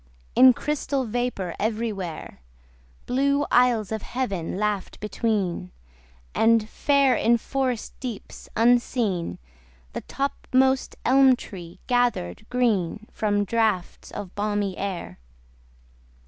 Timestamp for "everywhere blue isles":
1.59-3.91